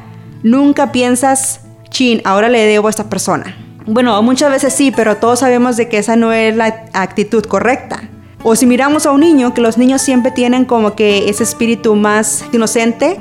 nunca 0.43 0.91
piensas, 0.91 1.62
chin, 1.89 2.21
ahora 2.25 2.50
le 2.50 2.65
debo 2.65 2.88
a 2.88 2.89
esta 2.89 3.09
persona. 3.09 3.55
Bueno, 3.86 4.21
muchas 4.21 4.51
veces 4.51 4.74
sí, 4.74 4.91
pero 4.91 5.17
todos 5.17 5.39
sabemos 5.39 5.77
de 5.77 5.88
que 5.88 6.00
esa 6.00 6.15
no 6.15 6.33
es 6.33 6.55
la 6.55 6.86
actitud 6.93 7.45
correcta. 7.45 8.09
O 8.43 8.55
si 8.55 8.65
miramos 8.65 9.05
a 9.05 9.12
un 9.12 9.21
niño, 9.21 9.53
que 9.53 9.62
los 9.62 9.77
niños 9.77 10.01
siempre 10.01 10.31
tienen 10.31 10.65
como 10.65 10.95
que 10.95 11.29
ese 11.29 11.43
espíritu 11.43 11.95
más 11.95 12.43
inocente, 12.51 13.17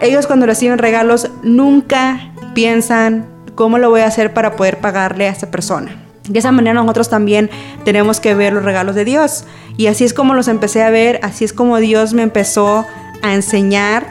ellos 0.00 0.26
cuando 0.26 0.46
reciben 0.46 0.78
regalos 0.78 1.30
nunca 1.42 2.32
piensan, 2.54 3.26
¿Cómo 3.58 3.78
lo 3.78 3.90
voy 3.90 4.02
a 4.02 4.06
hacer 4.06 4.32
para 4.32 4.54
poder 4.54 4.78
pagarle 4.78 5.26
a 5.26 5.32
esta 5.32 5.50
persona? 5.50 5.90
De 6.28 6.38
esa 6.38 6.52
manera 6.52 6.74
nosotros 6.74 7.10
también 7.10 7.50
tenemos 7.84 8.20
que 8.20 8.32
ver 8.32 8.52
los 8.52 8.62
regalos 8.62 8.94
de 8.94 9.04
Dios. 9.04 9.46
Y 9.76 9.88
así 9.88 10.04
es 10.04 10.14
como 10.14 10.34
los 10.34 10.46
empecé 10.46 10.84
a 10.84 10.90
ver, 10.90 11.18
así 11.24 11.44
es 11.44 11.52
como 11.52 11.78
Dios 11.78 12.14
me 12.14 12.22
empezó 12.22 12.86
a 13.20 13.34
enseñar 13.34 14.06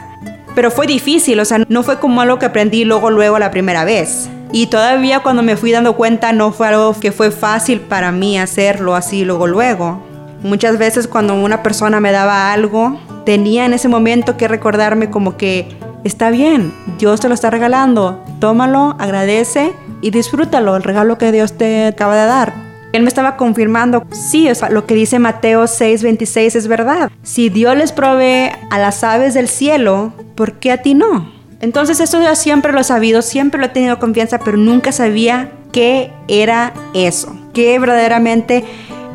pero 0.54 0.70
fue 0.70 0.86
difícil, 0.86 1.40
o 1.40 1.46
sea, 1.46 1.64
no 1.66 1.82
fue 1.82 1.98
como 1.98 2.20
algo 2.20 2.38
que 2.38 2.44
aprendí 2.44 2.84
luego, 2.84 3.10
luego 3.10 3.38
la 3.38 3.50
primera 3.50 3.84
vez. 3.84 4.28
Y 4.52 4.66
todavía 4.66 5.20
cuando 5.20 5.42
me 5.42 5.56
fui 5.56 5.72
dando 5.72 5.96
cuenta 5.96 6.32
no 6.32 6.52
fue 6.52 6.66
algo 6.68 6.94
que 7.00 7.10
fue 7.10 7.30
fácil 7.30 7.80
para 7.80 8.12
mí 8.12 8.38
hacerlo 8.38 8.96
así 8.96 9.24
luego, 9.24 9.46
luego. 9.46 10.02
Muchas 10.42 10.76
veces 10.76 11.08
cuando 11.08 11.34
una 11.34 11.62
persona 11.62 12.00
me 12.00 12.12
daba 12.12 12.52
algo, 12.52 13.00
tenía 13.24 13.64
en 13.64 13.72
ese 13.72 13.88
momento 13.88 14.36
que 14.36 14.46
recordarme 14.46 15.08
como 15.08 15.38
que 15.38 15.77
está 16.04 16.30
bien, 16.30 16.72
Dios 16.98 17.20
te 17.20 17.28
lo 17.28 17.34
está 17.34 17.50
regalando, 17.50 18.22
tómalo, 18.40 18.96
agradece 18.98 19.72
y 20.00 20.10
disfrútalo, 20.10 20.76
el 20.76 20.82
regalo 20.82 21.18
que 21.18 21.32
Dios 21.32 21.52
te 21.54 21.86
acaba 21.86 22.16
de 22.16 22.26
dar. 22.26 22.68
Él 22.92 23.02
me 23.02 23.08
estaba 23.08 23.36
confirmando, 23.36 24.06
sí, 24.10 24.48
lo 24.70 24.86
que 24.86 24.94
dice 24.94 25.18
Mateo 25.18 25.64
6:26 25.64 26.56
es 26.56 26.68
verdad. 26.68 27.10
Si 27.22 27.50
Dios 27.50 27.76
les 27.76 27.92
provee 27.92 28.50
a 28.70 28.78
las 28.78 29.04
aves 29.04 29.34
del 29.34 29.48
cielo, 29.48 30.12
¿por 30.34 30.54
qué 30.54 30.72
a 30.72 30.82
ti 30.82 30.94
no? 30.94 31.30
Entonces 31.60 32.00
eso 32.00 32.22
yo 32.22 32.34
siempre 32.34 32.72
lo 32.72 32.80
he 32.80 32.84
sabido, 32.84 33.20
siempre 33.20 33.60
lo 33.60 33.66
he 33.66 33.70
tenido 33.70 33.98
confianza, 33.98 34.38
pero 34.38 34.56
nunca 34.56 34.92
sabía 34.92 35.50
qué 35.72 36.12
era 36.28 36.72
eso, 36.94 37.36
qué 37.52 37.78
verdaderamente 37.78 38.64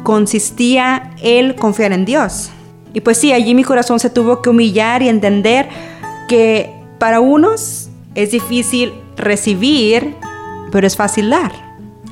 consistía 0.03 1.11
el 1.23 1.55
confiar 1.55 1.93
en 1.93 2.05
Dios. 2.05 2.51
Y 2.93 3.01
pues 3.01 3.17
sí, 3.17 3.33
allí 3.33 3.55
mi 3.55 3.63
corazón 3.63 3.99
se 3.99 4.09
tuvo 4.09 4.41
que 4.41 4.49
humillar 4.49 5.01
y 5.01 5.09
entender 5.09 5.67
que 6.27 6.72
para 6.99 7.19
unos 7.19 7.89
es 8.15 8.31
difícil 8.31 8.93
recibir, 9.17 10.15
pero 10.71 10.87
es 10.87 10.95
fácil 10.95 11.29
dar. 11.29 11.51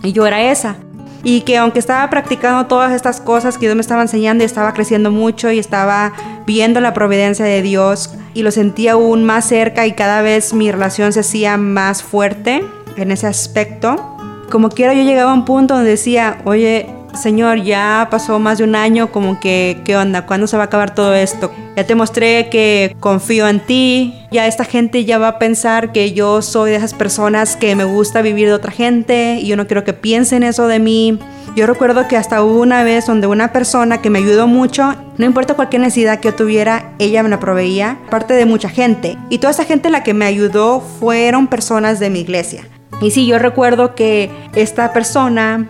Y 0.04 0.12
yo 0.14 0.26
era 0.26 0.52
esa. 0.52 0.76
Y 1.24 1.42
que 1.42 1.58
aunque 1.58 1.80
estaba 1.80 2.10
practicando 2.10 2.66
todas 2.66 2.92
estas 2.94 3.22
cosas 3.22 3.58
que 3.58 3.68
Dios 3.68 3.76
me 3.76 3.82
estaba 3.82 4.02
enseñando 4.02 4.44
y 4.44 4.46
estaba 4.46 4.74
creciendo 4.74 5.12
mucho 5.12 5.52
y 5.52 5.60
estaba 5.60 6.14
viendo 6.48 6.82
la 6.82 6.94
providencia 6.94 7.46
de 7.46 7.62
Dios 7.62 8.16
y 8.34 8.42
lo 8.42 8.52
sentía 8.52 8.94
aún 8.94 9.24
más 9.24 9.46
cerca 9.46 9.86
y 9.86 9.92
cada 9.92 10.22
vez 10.22 10.54
mi 10.54 10.72
relación 10.72 11.14
se 11.14 11.20
hacía 11.20 11.58
más 11.58 12.02
fuerte 12.02 12.64
en 12.98 13.12
ese 13.12 13.28
aspecto, 13.28 14.18
como 14.50 14.70
quiera 14.70 14.94
yo 14.94 15.04
llegaba 15.04 15.32
a 15.32 15.34
un 15.34 15.46
punto 15.46 15.76
donde 15.76 15.92
decía, 15.92 16.42
oye, 16.46 16.88
Señor, 17.14 17.62
ya 17.64 18.08
pasó 18.10 18.40
más 18.40 18.58
de 18.58 18.64
un 18.64 18.76
año, 18.76 19.12
como 19.12 19.40
que, 19.40 19.82
¿qué 19.84 19.98
onda? 19.98 20.26
¿Cuándo 20.26 20.48
se 20.48 20.58
va 20.58 20.64
a 20.64 20.66
acabar 20.68 20.96
todo 20.96 21.14
esto? 21.14 21.52
Ya 21.76 21.86
te 21.86 21.96
mostré 21.96 22.50
que 22.50 22.96
confío 23.00 23.48
en 23.48 23.60
ti, 23.60 24.26
ya 24.32 24.48
esta 24.48 24.66
gente 24.66 25.06
ya 25.06 25.18
va 25.18 25.28
a 25.30 25.40
pensar 25.40 25.92
que 25.92 26.14
yo 26.14 26.42
soy 26.42 26.72
de 26.72 26.78
esas 26.78 26.94
personas 26.94 27.56
que 27.56 27.76
me 27.76 27.84
gusta 27.84 28.22
vivir 28.22 28.48
de 28.48 28.54
otra 28.54 28.72
gente 28.72 29.38
y 29.42 29.48
yo 29.48 29.58
no 29.58 29.68
quiero 29.68 29.84
que 29.84 29.94
piensen 29.94 30.44
eso 30.44 30.68
de 30.68 30.80
mí. 30.80 31.20
Yo 31.56 31.68
recuerdo 31.68 32.08
que 32.08 32.16
hasta 32.16 32.44
hubo 32.44 32.62
una 32.62 32.84
vez 32.84 33.06
donde 33.08 33.28
una 33.28 33.52
persona 33.52 34.02
que 34.02 34.10
me 34.10 34.20
ayudó 34.20 34.48
mucho, 34.48 34.96
no 35.18 35.26
importa 35.26 35.54
cualquier 35.54 35.82
necesidad 35.82 36.20
que 36.20 36.30
yo 36.30 36.36
tuviera, 36.36 36.94
ella 36.98 37.24
me 37.24 37.30
la 37.30 37.40
proveía, 37.40 38.00
parte 38.10 38.34
de 38.34 38.46
mucha 38.46 38.70
gente. 38.70 39.18
Y 39.30 39.40
toda 39.40 39.52
esa 39.52 39.66
gente 39.66 39.90
la 39.90 40.04
que 40.04 40.14
me 40.14 40.26
ayudó 40.26 40.80
fueron 40.80 41.48
personas 41.48 42.00
de 42.00 42.10
mi 42.10 42.22
iglesia. 42.22 42.64
Y 43.02 43.12
sí, 43.12 43.26
yo 43.26 43.40
recuerdo 43.40 43.96
que 43.96 44.30
esta 44.56 44.94
persona 44.94 45.68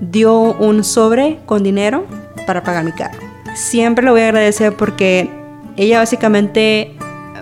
dio 0.00 0.54
un 0.54 0.84
sobre 0.84 1.38
con 1.46 1.62
dinero 1.62 2.06
para 2.46 2.62
pagar 2.62 2.84
mi 2.84 2.92
carro. 2.92 3.18
Siempre 3.54 4.04
le 4.04 4.10
voy 4.10 4.20
a 4.22 4.28
agradecer 4.28 4.76
porque 4.76 5.30
ella 5.76 5.98
básicamente 5.98 6.96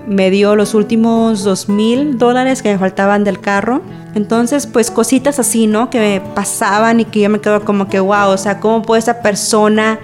me 0.06 0.30
dio 0.30 0.56
los 0.56 0.74
últimos 0.74 1.44
dos 1.44 1.68
mil 1.68 2.18
dólares 2.18 2.62
que 2.62 2.72
me 2.72 2.78
faltaban 2.78 3.24
del 3.24 3.40
carro. 3.40 3.82
Entonces, 4.14 4.66
pues 4.66 4.90
cositas 4.90 5.38
así, 5.38 5.66
¿no? 5.66 5.90
Que 5.90 5.98
me 6.00 6.20
pasaban 6.34 7.00
y 7.00 7.04
que 7.04 7.20
yo 7.20 7.30
me 7.30 7.40
quedo 7.40 7.64
como 7.64 7.88
que, 7.88 8.00
wow, 8.00 8.30
o 8.30 8.38
sea, 8.38 8.58
¿cómo 8.58 8.82
puede 8.82 9.00
esa 9.00 9.20
persona 9.20 9.98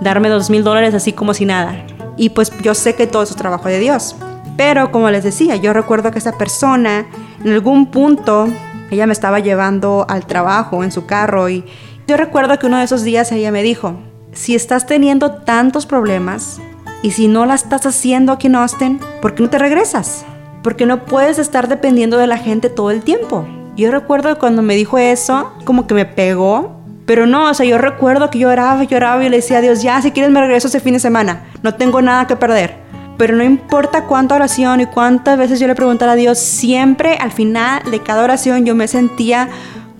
darme 0.00 0.28
dos 0.28 0.50
mil 0.50 0.64
dólares 0.64 0.94
así 0.94 1.12
como 1.12 1.34
si 1.34 1.44
nada? 1.44 1.84
Y 2.16 2.30
pues 2.30 2.50
yo 2.62 2.74
sé 2.74 2.94
que 2.94 3.06
todo 3.06 3.22
es 3.22 3.36
trabajo 3.36 3.68
de 3.68 3.78
Dios. 3.78 4.16
Pero 4.56 4.90
como 4.90 5.10
les 5.10 5.24
decía, 5.24 5.56
yo 5.56 5.72
recuerdo 5.72 6.10
que 6.10 6.18
esa 6.18 6.36
persona 6.36 7.06
en 7.44 7.52
algún 7.52 7.86
punto, 7.86 8.48
ella 8.90 9.06
me 9.06 9.12
estaba 9.12 9.38
llevando 9.40 10.04
al 10.08 10.26
trabajo 10.26 10.84
en 10.84 10.92
su 10.92 11.06
carro 11.06 11.48
y, 11.48 11.64
yo 12.10 12.16
recuerdo 12.16 12.58
que 12.58 12.66
uno 12.66 12.78
de 12.78 12.84
esos 12.84 13.04
días 13.04 13.30
ella 13.30 13.52
me 13.52 13.62
dijo, 13.62 13.94
si 14.32 14.56
estás 14.56 14.84
teniendo 14.84 15.30
tantos 15.30 15.86
problemas 15.86 16.60
y 17.02 17.12
si 17.12 17.28
no 17.28 17.46
la 17.46 17.54
estás 17.54 17.86
haciendo 17.86 18.32
aquí 18.32 18.48
en 18.48 18.56
Austin, 18.56 18.98
¿por 19.22 19.36
qué 19.36 19.44
no 19.44 19.48
te 19.48 19.58
regresas? 19.58 20.24
Porque 20.64 20.86
no 20.86 21.04
puedes 21.04 21.38
estar 21.38 21.68
dependiendo 21.68 22.18
de 22.18 22.26
la 22.26 22.36
gente 22.36 22.68
todo 22.68 22.90
el 22.90 23.02
tiempo. 23.02 23.46
Yo 23.76 23.92
recuerdo 23.92 24.36
cuando 24.40 24.60
me 24.60 24.74
dijo 24.74 24.98
eso, 24.98 25.52
como 25.64 25.86
que 25.86 25.94
me 25.94 26.04
pegó, 26.04 26.80
pero 27.06 27.26
no, 27.26 27.48
o 27.48 27.54
sea, 27.54 27.64
yo 27.64 27.78
recuerdo 27.78 28.28
que 28.28 28.40
lloraba, 28.40 28.82
lloraba 28.82 29.24
y 29.24 29.28
le 29.28 29.36
decía 29.36 29.58
a 29.58 29.60
Dios, 29.60 29.80
ya, 29.80 30.02
si 30.02 30.10
quieres 30.10 30.32
me 30.32 30.40
regreso 30.40 30.66
ese 30.66 30.80
fin 30.80 30.94
de 30.94 31.00
semana, 31.00 31.44
no 31.62 31.76
tengo 31.76 32.02
nada 32.02 32.26
que 32.26 32.34
perder. 32.34 32.74
Pero 33.18 33.36
no 33.36 33.44
importa 33.44 34.06
cuánta 34.06 34.34
oración 34.34 34.80
y 34.80 34.86
cuántas 34.86 35.38
veces 35.38 35.60
yo 35.60 35.68
le 35.68 35.76
preguntara 35.76 36.12
a 36.12 36.16
Dios, 36.16 36.40
siempre 36.40 37.18
al 37.20 37.30
final 37.30 37.88
de 37.88 38.02
cada 38.02 38.24
oración 38.24 38.66
yo 38.66 38.74
me 38.74 38.88
sentía 38.88 39.48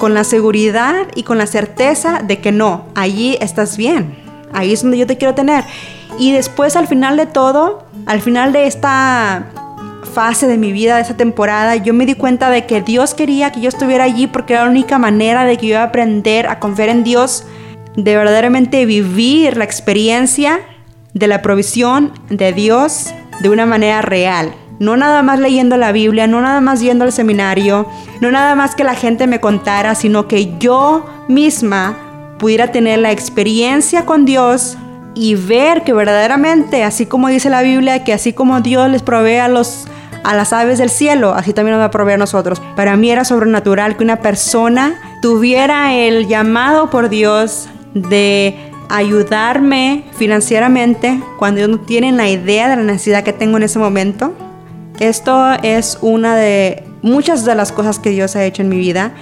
con 0.00 0.14
la 0.14 0.24
seguridad 0.24 1.08
y 1.14 1.24
con 1.24 1.36
la 1.36 1.46
certeza 1.46 2.22
de 2.24 2.40
que 2.40 2.52
no, 2.52 2.86
allí 2.94 3.36
estás 3.42 3.76
bien, 3.76 4.16
ahí 4.50 4.72
es 4.72 4.80
donde 4.80 4.96
yo 4.96 5.06
te 5.06 5.18
quiero 5.18 5.34
tener. 5.34 5.62
Y 6.18 6.32
después 6.32 6.74
al 6.74 6.88
final 6.88 7.18
de 7.18 7.26
todo, 7.26 7.84
al 8.06 8.22
final 8.22 8.54
de 8.54 8.66
esta 8.66 9.50
fase 10.14 10.48
de 10.48 10.56
mi 10.56 10.72
vida, 10.72 10.96
de 10.96 11.02
esa 11.02 11.18
temporada, 11.18 11.76
yo 11.76 11.92
me 11.92 12.06
di 12.06 12.14
cuenta 12.14 12.48
de 12.48 12.64
que 12.64 12.80
Dios 12.80 13.12
quería 13.12 13.52
que 13.52 13.60
yo 13.60 13.68
estuviera 13.68 14.04
allí 14.04 14.26
porque 14.26 14.54
era 14.54 14.64
la 14.64 14.70
única 14.70 14.98
manera 14.98 15.44
de 15.44 15.58
que 15.58 15.66
yo 15.66 15.72
iba 15.74 15.82
a 15.82 15.88
aprender 15.88 16.46
a 16.46 16.58
confiar 16.60 16.88
en 16.88 17.04
Dios, 17.04 17.44
de 17.94 18.16
verdaderamente 18.16 18.86
vivir 18.86 19.58
la 19.58 19.64
experiencia 19.64 20.60
de 21.12 21.26
la 21.26 21.42
provisión 21.42 22.12
de 22.30 22.54
Dios 22.54 23.12
de 23.40 23.50
una 23.50 23.66
manera 23.66 24.00
real. 24.00 24.54
No 24.80 24.96
nada 24.96 25.22
más 25.22 25.38
leyendo 25.38 25.76
la 25.76 25.92
Biblia, 25.92 26.26
no 26.26 26.40
nada 26.40 26.62
más 26.62 26.80
yendo 26.80 27.04
al 27.04 27.12
seminario, 27.12 27.86
no 28.22 28.30
nada 28.30 28.54
más 28.54 28.74
que 28.74 28.82
la 28.82 28.94
gente 28.94 29.26
me 29.26 29.38
contara, 29.38 29.94
sino 29.94 30.26
que 30.26 30.56
yo 30.58 31.04
misma 31.28 31.98
pudiera 32.38 32.72
tener 32.72 32.98
la 32.98 33.12
experiencia 33.12 34.06
con 34.06 34.24
Dios 34.24 34.78
y 35.14 35.34
ver 35.34 35.84
que 35.84 35.92
verdaderamente, 35.92 36.82
así 36.82 37.04
como 37.04 37.28
dice 37.28 37.50
la 37.50 37.60
Biblia, 37.60 38.04
que 38.04 38.14
así 38.14 38.32
como 38.32 38.62
Dios 38.62 38.88
les 38.88 39.02
provee 39.02 39.36
a 39.36 39.48
los 39.48 39.86
a 40.24 40.34
las 40.34 40.54
aves 40.54 40.78
del 40.78 40.88
cielo, 40.88 41.34
así 41.34 41.52
también 41.52 41.72
nos 41.72 41.82
va 41.82 41.86
a 41.86 41.90
proveer 41.90 42.14
a 42.14 42.18
nosotros. 42.18 42.62
Para 42.74 42.96
mí 42.96 43.10
era 43.10 43.26
sobrenatural 43.26 43.98
que 43.98 44.04
una 44.04 44.16
persona 44.16 44.94
tuviera 45.20 45.94
el 45.94 46.26
llamado 46.26 46.88
por 46.88 47.10
Dios 47.10 47.68
de 47.92 48.56
ayudarme 48.88 50.04
financieramente 50.16 51.20
cuando 51.38 51.60
ellos 51.60 51.70
no 51.70 51.80
tienen 51.80 52.16
la 52.16 52.30
idea 52.30 52.70
de 52.70 52.76
la 52.76 52.82
necesidad 52.82 53.24
que 53.24 53.34
tengo 53.34 53.58
en 53.58 53.64
ese 53.64 53.78
momento 53.78 54.34
esto 55.00 55.52
es 55.62 55.98
una 56.02 56.36
de 56.36 56.84
muchas 57.02 57.44
de 57.44 57.54
las 57.54 57.72
cosas 57.72 57.98
que 57.98 58.10
Dios 58.10 58.36
ha 58.36 58.44
hecho 58.44 58.62
en 58.62 58.68
mi 58.68 58.76
vida. 58.76 59.12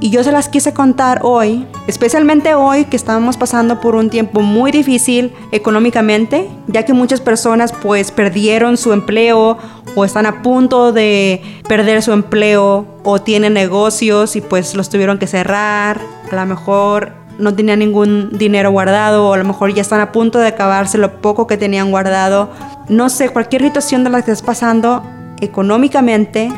Y 0.00 0.10
yo 0.10 0.22
se 0.22 0.30
las 0.30 0.48
quise 0.48 0.72
contar 0.72 1.20
hoy, 1.24 1.66
especialmente 1.88 2.54
hoy 2.54 2.84
que 2.84 2.96
estamos 2.96 3.36
pasando 3.36 3.80
por 3.80 3.96
un 3.96 4.10
tiempo 4.10 4.42
muy 4.42 4.70
difícil 4.70 5.32
económicamente, 5.50 6.48
ya 6.68 6.84
que 6.84 6.92
muchas 6.92 7.20
personas 7.20 7.72
pues 7.72 8.12
perdieron 8.12 8.76
su 8.76 8.92
empleo 8.92 9.58
o 9.96 10.04
están 10.04 10.26
a 10.26 10.40
punto 10.42 10.92
de 10.92 11.42
perder 11.68 12.00
su 12.02 12.12
empleo 12.12 12.86
o 13.02 13.20
tienen 13.20 13.54
negocios 13.54 14.36
y 14.36 14.40
pues 14.40 14.76
los 14.76 14.88
tuvieron 14.88 15.18
que 15.18 15.26
cerrar. 15.26 16.00
A 16.30 16.36
lo 16.36 16.46
mejor 16.46 17.12
no 17.38 17.54
tenían 17.54 17.78
ningún 17.78 18.30
dinero 18.32 18.70
guardado 18.70 19.28
o 19.28 19.32
a 19.32 19.38
lo 19.38 19.44
mejor 19.44 19.72
ya 19.72 19.82
están 19.82 20.00
a 20.00 20.12
punto 20.12 20.38
de 20.38 20.48
acabarse 20.48 20.98
lo 20.98 21.20
poco 21.20 21.46
que 21.46 21.56
tenían 21.56 21.90
guardado. 21.90 22.50
No 22.88 23.08
sé, 23.08 23.30
cualquier 23.30 23.62
situación 23.62 24.04
de 24.04 24.10
la 24.10 24.22
que 24.22 24.32
estés 24.32 24.46
pasando 24.46 25.02
económicamente, 25.40 26.50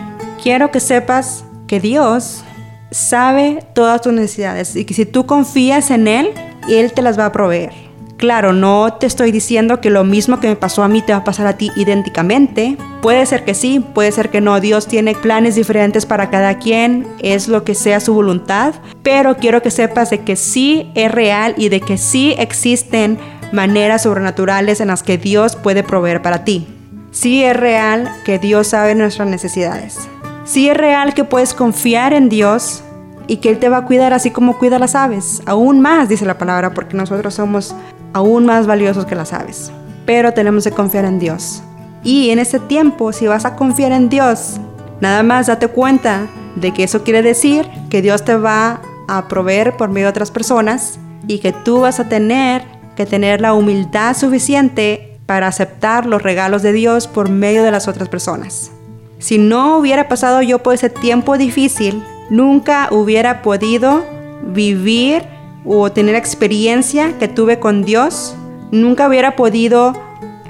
quiero 0.43 0.71
que 0.71 0.81
sepas 0.81 1.45
que 1.67 1.81
Dios 1.81 2.43
sabe 2.91 3.65
todas 3.75 4.01
tus 4.01 4.13
necesidades 4.13 4.75
y 4.75 4.85
que 4.85 4.95
si 4.95 5.07
tú 5.07 5.27
confías 5.27 5.91
en 5.91 6.09
Él, 6.09 6.31
Él 6.69 6.93
te 6.93 7.03
las 7.03 7.19
va 7.19 7.27
a 7.27 7.33
proveer. 7.33 7.90
Claro, 8.21 8.53
no 8.53 8.93
te 8.93 9.07
estoy 9.07 9.33
diciendo 9.33 9.81
que 9.81 9.89
lo 9.89 10.05
mismo 10.05 10.41
que 10.41 10.49
me 10.49 10.55
pasó 10.55 10.83
a 10.83 10.89
mí 10.89 11.01
te 11.01 11.13
va 11.13 11.21
a 11.21 11.25
pasar 11.25 11.47
a 11.47 11.57
ti 11.57 11.71
idénticamente. 11.75 12.77
Puede 13.01 13.25
ser 13.25 13.47
que 13.47 13.55
sí, 13.55 13.81
puede 13.81 14.13
ser 14.13 14.29
que 14.29 14.43
no. 14.43 14.61
Dios 14.61 14.87
tiene 14.87 15.15
planes 15.15 15.55
diferentes 15.55 16.05
para 16.05 16.29
cada 16.29 16.59
quien, 16.59 17.07
es 17.21 17.49
lo 17.49 17.65
que 17.65 17.75
sea 17.75 17.99
su 17.99 18.13
voluntad. 18.13 18.75
Pero 19.03 19.39
quiero 19.39 19.63
que 19.63 19.71
sepas 19.71 20.11
de 20.11 20.21
que 20.21 20.37
sí 20.37 20.93
es 20.95 21.11
real 21.11 21.55
y 21.57 21.71
de 21.71 21.81
que 21.81 21.97
sí 21.97 22.35
existen 22.37 23.19
maneras 23.53 24.03
sobrenaturales 24.03 24.83
en 24.83 24.89
las 24.89 25.03
que 25.03 25.17
Dios 25.17 25.57
puede 25.57 25.83
proveer 25.83 26.21
para 26.21 26.45
ti. 26.45 26.69
Sí 27.13 27.43
es 27.43 27.57
real 27.57 28.15
que 28.27 28.39
Dios 28.39 28.67
sabe 28.67 28.95
nuestras 28.95 29.29
necesidades. 29.29 29.97
Sí 30.45 30.69
es 30.69 30.77
real 30.77 31.15
que 31.15 31.25
puedes 31.25 31.55
confiar 31.55 32.13
en 32.13 32.29
Dios 32.29 32.83
y 33.29 33.39
que 33.39 33.49
Él 33.49 33.59
te 33.59 33.71
va 33.71 33.79
a 33.79 33.87
cuidar 33.87 34.13
así 34.13 34.31
como 34.31 34.59
cuida 34.59 34.79
las 34.79 34.95
aves. 34.95 35.41
Aún 35.47 35.81
más, 35.81 36.11
dice 36.11 36.27
la 36.27 36.37
palabra, 36.37 36.75
porque 36.75 36.99
nosotros 36.99 37.33
somos 37.33 37.75
aún 38.13 38.47
más 38.47 38.67
valiosos 38.67 39.07
que 39.07 39.15
las 39.15 39.33
aves. 39.33 39.73
Pero 40.07 40.33
tenemos 40.33 40.65
que 40.65 40.71
confiar 40.71 41.05
en 41.05 41.19
Dios. 41.19 41.63
Y 42.03 42.31
en 42.31 42.39
ese 42.39 42.59
tiempo, 42.59 43.13
si 43.13 43.27
vas 43.27 43.45
a 43.45 43.57
confiar 43.57 43.93
en 43.93 44.09
Dios, 44.09 44.61
nada 45.01 45.23
más 45.23 45.47
date 45.47 45.69
cuenta 45.69 46.27
de 46.57 46.73
que 46.73 46.85
eso 46.85 47.03
quiere 47.05 47.23
decir 47.23 47.69
que 47.91 48.03
Dios 48.03 48.25
te 48.25 48.37
va 48.37 48.81
a 49.09 49.29
proveer 49.29 49.77
por 49.77 49.91
medio 49.91 50.07
de 50.07 50.11
otras 50.11 50.31
personas 50.31 50.99
y 51.27 51.39
que 51.39 51.53
tú 51.53 51.81
vas 51.81 52.01
a 52.01 52.09
tener 52.09 52.63
que 52.97 53.07
tener 53.07 53.41
la 53.41 53.55
humildad 53.55 54.17
suficiente 54.17 55.19
para 55.27 55.47
aceptar 55.47 56.07
los 56.07 56.23
regalos 56.23 56.63
de 56.63 56.73
Dios 56.73 57.07
por 57.07 57.29
medio 57.29 57.63
de 57.63 57.71
las 57.71 57.89
otras 57.89 58.09
personas. 58.09 58.73
Si 59.19 59.39
no 59.39 59.79
hubiera 59.79 60.09
pasado 60.09 60.43
yo 60.43 60.63
por 60.63 60.75
ese 60.75 60.91
tiempo 60.91 61.39
difícil, 61.39 62.03
nunca 62.31 62.89
hubiera 62.91 63.43
podido 63.43 64.05
vivir 64.43 65.23
o 65.65 65.91
tener 65.93 66.15
experiencia 66.15 67.19
que 67.19 67.29
tuve 67.29 67.59
con 67.59 67.85
Dios. 67.85 68.35
Nunca 68.71 69.09
hubiera 69.09 69.37
podido 69.37 69.95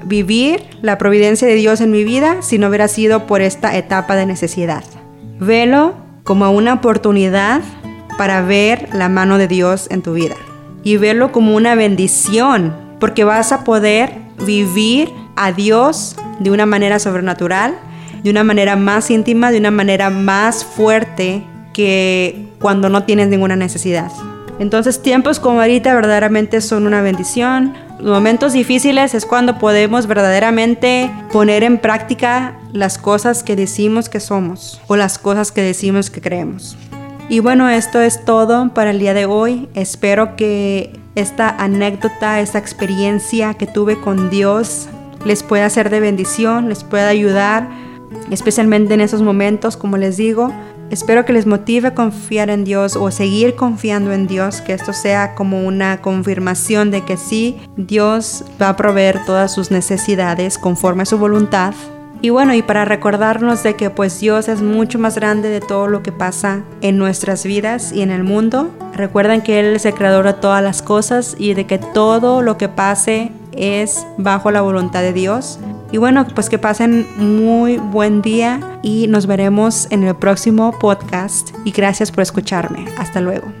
vivir 0.03 0.63
la 0.81 0.97
providencia 0.97 1.47
de 1.47 1.55
Dios 1.55 1.81
en 1.81 1.91
mi 1.91 2.03
vida 2.03 2.41
si 2.41 2.57
no 2.57 2.67
hubiera 2.67 2.87
sido 2.87 3.27
por 3.27 3.41
esta 3.41 3.77
etapa 3.77 4.15
de 4.15 4.25
necesidad. 4.25 4.83
Velo 5.39 5.95
como 6.23 6.49
una 6.51 6.73
oportunidad 6.73 7.61
para 8.17 8.41
ver 8.41 8.89
la 8.93 9.09
mano 9.09 9.37
de 9.37 9.47
Dios 9.47 9.87
en 9.89 10.01
tu 10.01 10.13
vida 10.13 10.35
y 10.83 10.97
verlo 10.97 11.31
como 11.31 11.55
una 11.55 11.75
bendición 11.75 12.75
porque 12.99 13.23
vas 13.23 13.51
a 13.51 13.63
poder 13.63 14.13
vivir 14.45 15.09
a 15.35 15.51
Dios 15.51 16.15
de 16.39 16.51
una 16.51 16.65
manera 16.65 16.99
sobrenatural, 16.99 17.75
de 18.23 18.29
una 18.29 18.43
manera 18.43 18.75
más 18.75 19.09
íntima, 19.09 19.51
de 19.51 19.59
una 19.59 19.71
manera 19.71 20.09
más 20.09 20.63
fuerte 20.63 21.43
que 21.73 22.49
cuando 22.59 22.89
no 22.89 23.03
tienes 23.03 23.27
ninguna 23.27 23.55
necesidad. 23.55 24.11
Entonces 24.61 25.01
tiempos 25.01 25.39
como 25.39 25.59
ahorita 25.59 25.91
verdaderamente 25.95 26.61
son 26.61 26.85
una 26.85 27.01
bendición. 27.01 27.73
Los 27.97 28.13
momentos 28.13 28.53
difíciles 28.53 29.15
es 29.15 29.25
cuando 29.25 29.57
podemos 29.57 30.05
verdaderamente 30.05 31.11
poner 31.31 31.63
en 31.63 31.79
práctica 31.79 32.59
las 32.71 32.99
cosas 32.99 33.41
que 33.41 33.55
decimos 33.55 34.07
que 34.07 34.19
somos 34.19 34.79
o 34.85 34.95
las 34.97 35.17
cosas 35.17 35.51
que 35.51 35.63
decimos 35.63 36.11
que 36.11 36.21
creemos. 36.21 36.77
Y 37.27 37.39
bueno, 37.39 37.69
esto 37.69 38.01
es 38.01 38.23
todo 38.23 38.71
para 38.71 38.91
el 38.91 38.99
día 38.99 39.15
de 39.15 39.25
hoy. 39.25 39.67
Espero 39.73 40.35
que 40.35 40.93
esta 41.15 41.49
anécdota, 41.49 42.39
esta 42.39 42.59
experiencia 42.59 43.55
que 43.55 43.65
tuve 43.65 43.99
con 43.99 44.29
Dios 44.29 44.87
les 45.25 45.41
pueda 45.41 45.67
ser 45.71 45.89
de 45.89 46.01
bendición, 46.01 46.69
les 46.69 46.83
pueda 46.83 47.07
ayudar, 47.07 47.67
especialmente 48.29 48.93
en 48.93 49.01
esos 49.01 49.23
momentos, 49.23 49.75
como 49.75 49.97
les 49.97 50.17
digo. 50.17 50.53
Espero 50.91 51.23
que 51.23 51.31
les 51.31 51.45
motive 51.45 51.87
a 51.87 51.95
confiar 51.95 52.49
en 52.49 52.65
Dios 52.65 52.97
o 52.97 53.09
seguir 53.11 53.55
confiando 53.55 54.11
en 54.11 54.27
Dios, 54.27 54.59
que 54.59 54.73
esto 54.73 54.91
sea 54.91 55.35
como 55.35 55.65
una 55.65 56.01
confirmación 56.01 56.91
de 56.91 57.05
que 57.05 57.15
sí, 57.15 57.61
Dios 57.77 58.43
va 58.61 58.67
a 58.67 58.75
proveer 58.75 59.23
todas 59.25 59.53
sus 59.53 59.71
necesidades 59.71 60.57
conforme 60.57 61.03
a 61.03 61.05
su 61.05 61.17
voluntad. 61.17 61.73
Y 62.21 62.29
bueno, 62.29 62.53
y 62.53 62.61
para 62.61 62.83
recordarnos 62.83 63.63
de 63.63 63.77
que 63.77 63.89
pues 63.89 64.19
Dios 64.19 64.49
es 64.49 64.61
mucho 64.61 64.99
más 64.99 65.15
grande 65.15 65.47
de 65.47 65.61
todo 65.61 65.87
lo 65.87 66.03
que 66.03 66.11
pasa 66.11 66.61
en 66.81 66.97
nuestras 66.97 67.45
vidas 67.45 67.93
y 67.93 68.01
en 68.01 68.11
el 68.11 68.25
mundo. 68.25 68.69
Recuerden 68.93 69.41
que 69.43 69.61
Él 69.61 69.77
es 69.77 69.85
el 69.85 69.93
creador 69.93 70.25
de 70.25 70.33
todas 70.33 70.61
las 70.61 70.81
cosas 70.81 71.37
y 71.39 71.53
de 71.53 71.65
que 71.65 71.77
todo 71.77 72.41
lo 72.41 72.57
que 72.57 72.67
pase 72.67 73.31
es 73.53 74.05
bajo 74.17 74.51
la 74.51 74.59
voluntad 74.59 75.01
de 75.01 75.13
Dios. 75.13 75.57
Y 75.91 75.97
bueno, 75.97 76.25
pues 76.33 76.49
que 76.49 76.57
pasen 76.57 77.05
muy 77.17 77.77
buen 77.77 78.21
día 78.21 78.79
y 78.81 79.07
nos 79.07 79.27
veremos 79.27 79.87
en 79.91 80.03
el 80.03 80.15
próximo 80.15 80.77
podcast. 80.79 81.51
Y 81.65 81.71
gracias 81.71 82.11
por 82.11 82.21
escucharme. 82.21 82.85
Hasta 82.97 83.19
luego. 83.21 83.60